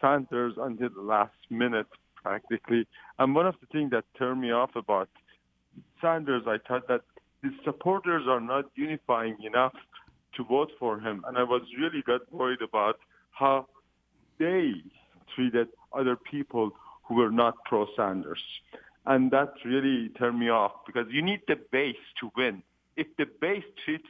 [0.00, 2.86] Sanders until the last minute, practically.
[3.18, 5.08] And one of the things that turned me off about
[6.00, 7.02] Sanders, I thought that
[7.42, 9.74] his supporters are not unifying enough
[10.34, 12.98] to vote for him, and I was really got worried about
[13.30, 13.66] how
[14.38, 14.74] they
[15.34, 16.72] treated other people
[17.04, 18.42] who were not pro Sanders.
[19.06, 22.62] And that really turned me off because you need the base to win.
[22.96, 24.08] If the base treats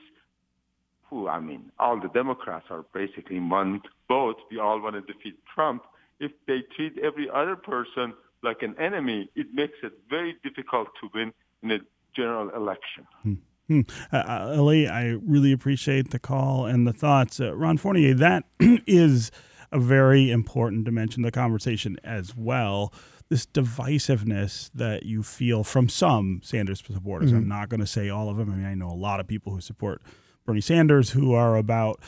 [1.10, 4.36] who, I mean, all the Democrats are basically one vote.
[4.50, 5.84] We all want to defeat Trump.
[6.20, 11.08] If they treat every other person like an enemy, it makes it very difficult to
[11.14, 11.78] win in a
[12.14, 13.06] general election.
[13.22, 13.34] Hmm.
[13.68, 13.80] Hmm.
[14.12, 17.40] Uh, uh Ali, I really appreciate the call and the thoughts.
[17.40, 18.44] Uh, Ron Fournier, that
[18.86, 19.30] is
[19.70, 22.92] a very important dimension of the conversation as well.
[23.28, 27.30] This divisiveness that you feel from some Sanders supporters.
[27.30, 27.40] Mm-hmm.
[27.40, 28.50] I'm not going to say all of them.
[28.50, 30.00] I mean, I know a lot of people who support
[30.48, 32.00] Bernie Sanders who are about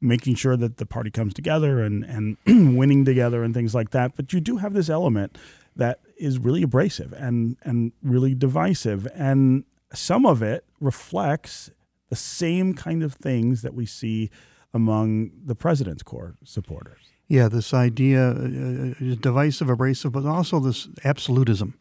[0.00, 2.36] making sure that the party comes together and, and
[2.76, 4.16] winning together and things like that.
[4.16, 5.38] But you do have this element
[5.76, 9.06] that is really abrasive and, and really divisive.
[9.14, 9.62] And
[9.94, 11.70] some of it reflects
[12.08, 14.28] the same kind of things that we see
[14.74, 16.98] among the president's core supporters.
[17.28, 21.78] Yeah, this idea uh, is divisive, abrasive, but also this absolutism.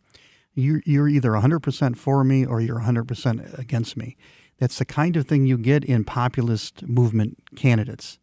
[0.53, 4.15] You're, you're either 100% for me or you're 100% against me.
[4.59, 8.19] That's the kind of thing you get in populist movement candidates.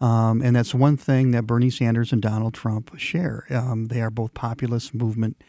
[0.00, 3.46] Um, and that's one thing that Bernie Sanders and Donald Trump share.
[3.50, 5.42] Um, they are both populist movement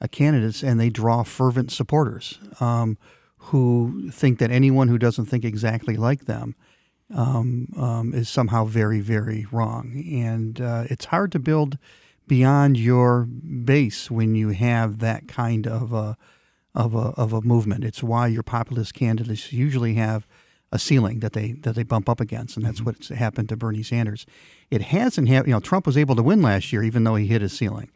[0.00, 2.98] uh, candidates, and they draw fervent supporters um,
[3.38, 6.54] who think that anyone who doesn't think exactly like them
[7.14, 10.04] um, um, is somehow very, very wrong.
[10.12, 11.78] And uh, it's hard to build
[12.26, 16.16] beyond your base when you have that kind of a,
[16.76, 17.84] of a, of a movement.
[17.84, 20.26] It's why your populist candidates usually have
[20.70, 22.86] a ceiling that they that they bump up against, and that's mm-hmm.
[22.86, 24.26] what's happened to Bernie Sanders.
[24.70, 25.48] It hasn't happened.
[25.48, 27.90] You know, Trump was able to win last year, even though he hit his ceiling.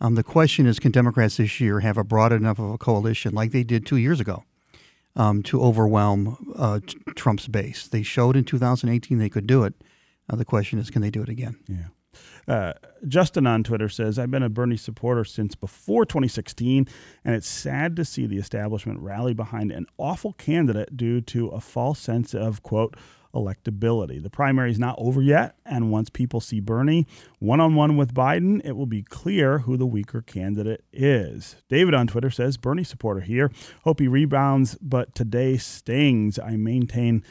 [0.00, 3.34] Um, the question is, can Democrats this year have a broad enough of a coalition
[3.34, 4.44] like they did two years ago
[5.14, 6.80] um, to overwhelm uh,
[7.16, 7.86] Trump's base?
[7.88, 9.74] They showed in 2018 they could do it.
[10.28, 11.58] Uh, the question is, can they do it again?
[11.66, 11.88] Yeah.
[12.48, 12.72] Uh,
[13.06, 16.86] Justin on Twitter says, I've been a Bernie supporter since before 2016,
[17.24, 21.60] and it's sad to see the establishment rally behind an awful candidate due to a
[21.60, 22.96] false sense of, quote,
[23.34, 24.22] electability.
[24.22, 27.06] The primary is not over yet, and once people see Bernie
[27.38, 31.56] one on one with Biden, it will be clear who the weaker candidate is.
[31.68, 33.50] David on Twitter says, Bernie supporter here.
[33.84, 36.38] Hope he rebounds, but today stings.
[36.38, 37.22] I maintain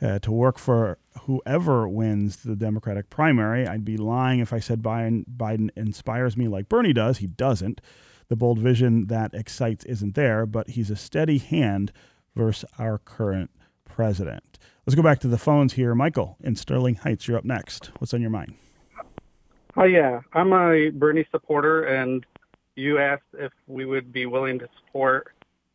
[0.00, 3.66] uh, to work for whoever wins the Democratic primary.
[3.66, 7.18] I'd be lying if I said Biden, Biden inspires me like Bernie does.
[7.18, 7.80] He doesn't.
[8.28, 11.92] The bold vision that excites isn't there, but he's a steady hand
[12.36, 13.50] versus our current
[13.84, 14.58] president.
[14.86, 15.94] Let's go back to the phones here.
[15.94, 17.90] Michael in Sterling Heights, you're up next.
[17.98, 18.54] What's on your mind?
[19.76, 20.20] Oh, yeah.
[20.32, 22.24] I'm a Bernie supporter, and
[22.74, 25.32] you asked if we would be willing to support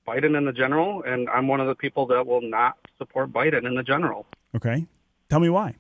[0.08, 3.66] Biden in the general, and I'm one of the people that will not support Biden
[3.66, 4.26] in the general.
[4.56, 4.86] Okay.
[5.30, 5.76] Tell me why.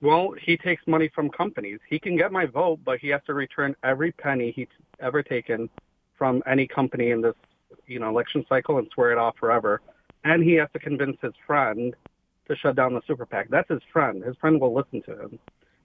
[0.00, 1.78] Well, he takes money from companies.
[1.88, 4.66] He can get my vote, but he has to return every penny he's
[4.98, 5.70] ever taken
[6.18, 7.34] from any company in this,
[7.86, 9.80] you know, election cycle and swear it off forever.
[10.24, 11.94] And he has to convince his friend
[12.48, 13.48] to shut down the super PAC.
[13.48, 14.24] That's his friend.
[14.24, 15.38] His friend will listen to him.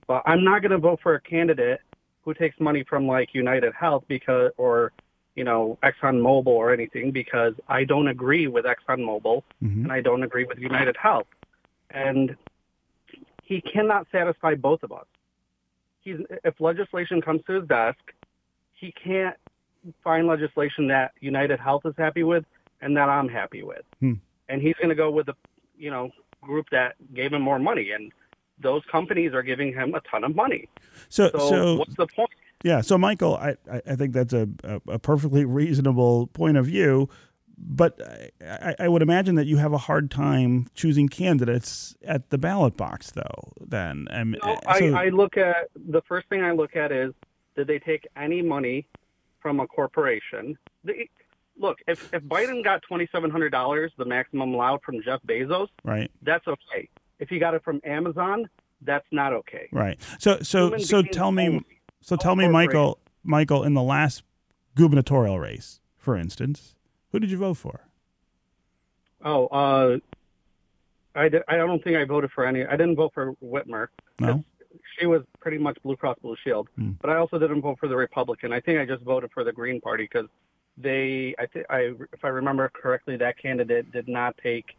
[0.07, 1.81] But I'm not going to vote for a candidate
[2.23, 4.93] who takes money from like United Health because or
[5.37, 9.83] you know, ExxonMobil or anything because I don't agree with ExxonMobil mm-hmm.
[9.83, 11.27] and I don't agree with United Health.
[11.91, 12.35] And
[13.43, 15.05] he cannot satisfy both of us.
[16.01, 17.99] He's, if legislation comes to his desk,
[18.73, 19.37] he can't
[20.03, 22.43] find legislation that United Health is happy with
[22.81, 23.83] and that I'm happy with.
[23.99, 24.13] Hmm.
[24.49, 25.35] And he's going to go with the,
[25.77, 26.09] you know,
[26.41, 27.91] group that gave him more money.
[27.91, 28.11] And
[28.59, 30.67] those companies are giving him a ton of money.
[31.09, 32.31] So, so, so what's the point?
[32.63, 32.81] Yeah.
[32.81, 34.49] So, Michael, I, I think that's a,
[34.87, 37.09] a perfectly reasonable point of view.
[37.59, 37.99] But
[38.39, 42.77] I, I would imagine that you have a hard time choosing candidates at the ballot
[42.77, 43.53] box, though.
[43.59, 46.91] Then, and no, eh, so, I, I look at the first thing I look at
[46.91, 47.13] is
[47.55, 48.87] did they take any money
[49.41, 50.55] from a corporation?
[50.83, 51.09] The,
[51.57, 55.69] look, if, if Biden got twenty seven hundred dollars, the maximum allowed from Jeff Bezos,
[55.83, 56.11] right?
[56.21, 56.89] That's okay.
[57.19, 58.47] If he got it from Amazon,
[58.81, 59.67] that's not okay.
[59.71, 59.99] Right.
[60.19, 61.61] So so Human so tell me
[62.07, 64.23] so tell me, Michael, Michael, in the last
[64.75, 66.73] gubernatorial race, for instance,
[67.11, 67.81] who did you vote for?
[69.25, 69.97] Oh, uh,
[71.15, 72.65] I, did, I don't think I voted for any.
[72.65, 73.87] I didn't vote for Whitmer.
[74.21, 74.45] No.
[74.97, 76.91] She was pretty much Blue Cross Blue Shield, hmm.
[77.01, 78.53] but I also didn't vote for the Republican.
[78.53, 80.29] I think I just voted for the Green Party because
[80.77, 84.77] they, I think, I if I remember correctly, that candidate did not take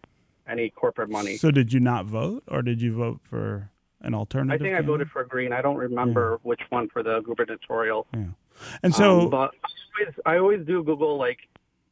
[0.48, 1.36] any corporate money.
[1.36, 3.70] So did you not vote, or did you vote for?
[4.02, 4.60] An alternative?
[4.60, 4.76] I think?
[4.76, 5.52] I voted for Green.
[5.52, 6.48] I don't remember yeah.
[6.48, 8.06] which one for the gubernatorial.
[8.12, 8.24] Yeah.
[8.82, 11.38] And so, um, but I always, I always do Google like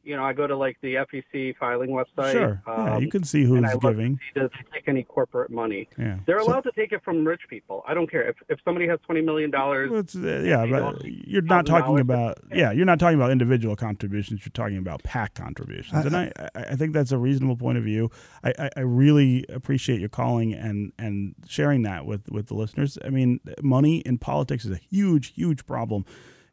[0.07, 2.31] you know, I go to like the FEC filing website.
[2.31, 2.63] Sure.
[2.65, 4.17] Um, yeah, you can see who's giving.
[4.33, 5.89] See, does they take any corporate money?
[5.97, 6.19] Yeah.
[6.25, 7.83] They're allowed so, to take it from rich people.
[7.85, 10.15] I don't care if if somebody has twenty million dollars.
[10.15, 14.45] Uh, yeah, but you're not talking about yeah, you're not talking about individual contributions.
[14.45, 17.83] You're talking about PAC contributions, I, and I I think that's a reasonable point of
[17.83, 18.09] view.
[18.45, 22.97] I, I, I really appreciate your calling and and sharing that with with the listeners.
[23.03, 26.05] I mean, money in politics is a huge huge problem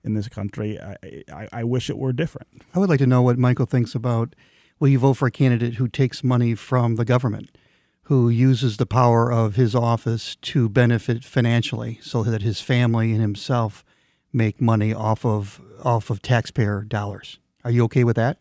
[0.05, 0.79] in this country.
[0.79, 0.97] I,
[1.33, 2.49] I, I wish it were different.
[2.75, 4.35] I would like to know what Michael thinks about
[4.79, 7.57] will you vote for a candidate who takes money from the government,
[8.02, 13.21] who uses the power of his office to benefit financially so that his family and
[13.21, 13.85] himself
[14.33, 17.38] make money off of off of taxpayer dollars.
[17.65, 18.38] Are you okay with that?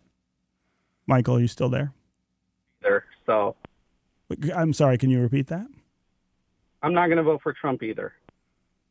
[1.07, 1.93] Michael, are you still there?
[2.81, 3.05] There.
[3.25, 3.55] So
[4.55, 5.67] I'm sorry, can you repeat that?
[6.81, 8.13] I'm not going to vote for Trump either.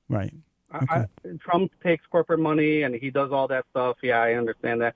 [0.09, 0.33] Right.
[0.75, 0.87] Okay.
[0.91, 1.07] I,
[1.41, 3.97] Trump takes corporate money and he does all that stuff.
[4.03, 4.95] Yeah, I understand that.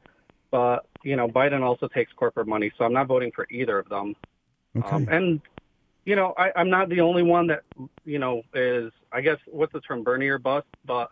[0.51, 2.71] But, you know, Biden also takes corporate money.
[2.79, 4.15] So I'm not voting for either of them.
[4.77, 4.89] Okay.
[4.89, 5.41] Um, and,
[6.05, 7.63] you know, I, I'm not the only one that,
[8.05, 10.67] you know, is, I guess, what's the term, Bernie or bust?
[10.85, 11.11] But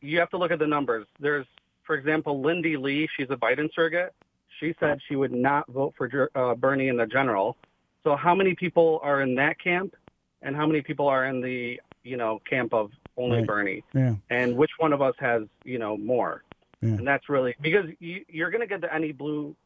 [0.00, 1.06] you have to look at the numbers.
[1.20, 1.46] There's,
[1.84, 4.14] for example, Lindy Li, she's a Biden surrogate.
[4.60, 7.56] She said she would not vote for uh, Bernie in the general.
[8.04, 9.94] So how many people are in that camp?
[10.42, 13.46] and how many people are in the you know camp of only Right.
[13.46, 14.14] Bernie, Yeah.
[14.30, 16.42] and which one of us has you know more.
[16.82, 16.90] Yeah.
[16.90, 19.56] And that's really because you, you're going to get the any blue,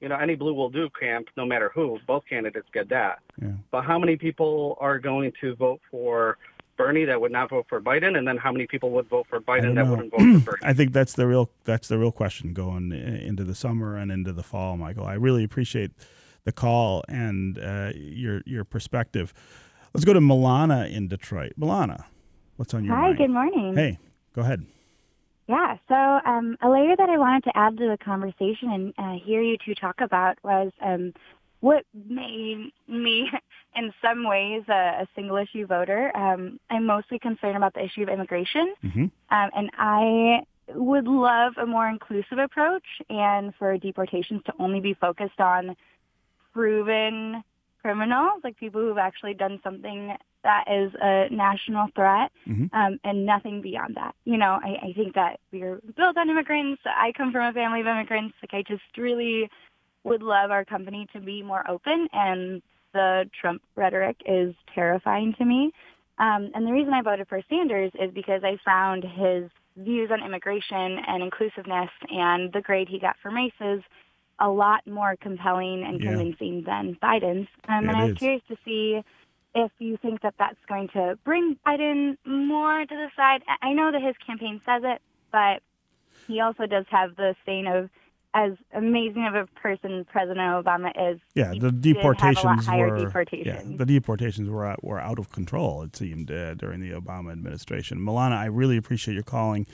[0.00, 1.98] you know, any blue will do camp, no matter who.
[2.06, 3.18] Both candidates get that.
[3.42, 3.48] Yeah.
[3.72, 6.38] But how many people are going to vote for
[6.76, 9.40] Bernie that would not vote for Biden, and then how many people would vote for
[9.40, 10.62] Biden that wouldn't vote for Bernie?
[10.62, 14.32] I think that's the real that's the real question going into the summer and into
[14.32, 15.04] the fall, Michael.
[15.06, 15.90] I really appreciate
[16.44, 19.34] the call and uh, your your perspective.
[19.92, 21.52] Let's go to Milana in Detroit.
[21.58, 22.04] Milana,
[22.56, 23.02] what's on your mind?
[23.02, 23.18] Hi, mind?
[23.18, 23.74] good morning.
[23.76, 23.98] Hey,
[24.34, 24.64] go ahead.
[25.48, 29.24] Yeah, so um, a layer that I wanted to add to the conversation and uh,
[29.24, 31.12] hear you two talk about was um,
[31.58, 33.28] what made me,
[33.76, 36.16] in some ways, a, a single issue voter.
[36.16, 40.42] Um, I'm mostly concerned about the issue of immigration, hmm um, and I
[40.74, 45.76] would love a more inclusive approach and for deportations to only be focused on
[46.52, 47.42] proven
[47.82, 52.70] criminals, like people who've actually done something that is a national threat, Mhm.
[52.72, 54.14] um, and nothing beyond that.
[54.24, 56.82] You know, I, I think that we're built on immigrants.
[56.86, 58.34] I come from a family of immigrants.
[58.42, 59.50] Like, I just really
[60.04, 62.62] would love our company to be more open, and
[62.92, 65.72] the Trump rhetoric is terrifying to me.
[66.18, 70.22] Um, and the reason I voted for Sanders is because I found his views on
[70.22, 73.82] immigration and inclusiveness and the grade he got for races
[74.40, 76.10] a lot more compelling and Yeah.
[76.10, 77.48] convincing than Biden's.
[77.68, 78.18] Um, and I was is.
[78.18, 79.02] curious to see
[79.54, 83.42] if you think that that's going to bring Biden more to the side.
[83.62, 85.62] I- know that his campaign says it, but
[86.26, 87.90] he also does have the stain of
[88.32, 91.20] as amazing of a person President Obama is.
[91.34, 93.70] Yeah, the did have a lot deportations were deportations.
[93.72, 95.82] yeah, the deportations were out, were out of control.
[95.82, 97.98] It seemed uh, during the Obama administration.
[97.98, 99.66] Milana, I really appreciate your calling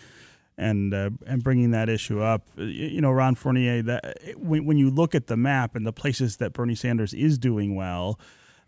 [0.59, 2.43] and uh, and bringing that issue up.
[2.59, 5.93] Uh, You know, Ron Fournier, that when, when you look at the map and the
[5.93, 8.19] places that Bernie Sanders is doing well,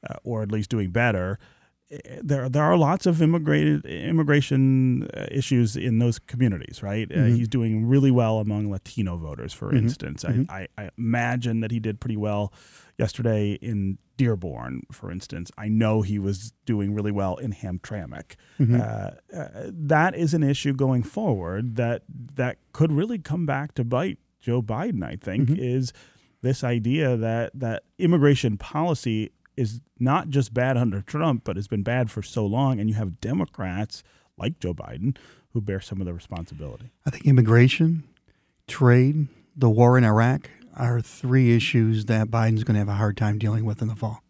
[0.08, 1.38] uh, or at least doing better.
[1.90, 7.10] eh, There, there are lots of immigrated immigration uh, issues in those communities, right?
[7.10, 7.36] Uh, Mhm.
[7.36, 9.78] he's doing really well among Latino voters, for Mhm.
[9.78, 10.24] instance.
[10.24, 12.52] I, I, I imagine that he did pretty well
[12.98, 15.50] yesterday in Dearborn, for instance.
[15.56, 18.34] I know he was doing really well in Hamtramck.
[18.58, 18.78] Mhm.
[18.78, 22.02] Uh, uh, that is an issue going forward that
[22.34, 25.02] that could really come back to bite Joe Biden.
[25.02, 25.58] I think Mhm.
[25.58, 25.92] is
[26.42, 31.82] this idea that that immigration policy is not just bad under Trump, but has been
[31.82, 34.02] bad for so long, and you have Democrats
[34.36, 35.16] like Joe Biden
[35.52, 36.90] who bear some of the responsibility.
[37.06, 38.04] I think immigration,
[38.66, 43.16] trade, the war in Iraq are three issues that Biden's going to have a hard
[43.16, 44.22] time dealing with in the fall.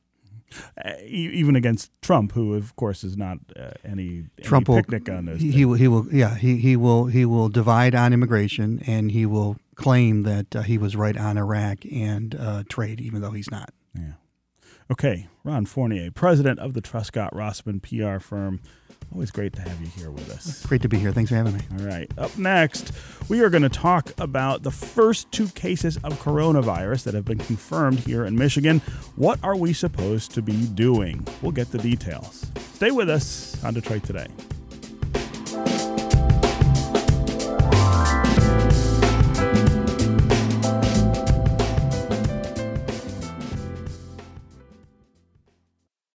[0.83, 5.09] Uh, even against Trump, who of course is not uh, any, Trump any will picnic
[5.11, 5.55] on he, things.
[5.55, 9.27] he will he will yeah he, he will he will divide on immigration and he
[9.27, 13.51] will claim that uh, he was right on Iraq and uh, trade even though he's
[13.51, 13.75] not.
[13.95, 14.13] Yeah.
[14.91, 18.61] Okay, Ron Fournier, president of the Truscott Rossman PR firm.
[19.13, 20.65] Always great to have you here with us.
[20.67, 21.13] Great to be here.
[21.13, 21.61] Thanks for having me.
[21.79, 22.11] All right.
[22.19, 22.93] Up next,
[23.29, 27.39] we are going to talk about the first two cases of coronavirus that have been
[27.39, 28.81] confirmed here in Michigan.
[29.17, 31.27] What are we supposed to be doing?
[31.43, 32.47] We'll get the details.
[32.75, 34.29] Stay with us on Detroit Today.